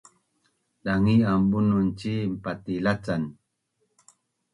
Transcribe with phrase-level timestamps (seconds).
[0.83, 3.23] dangi’an bunun cin patilacan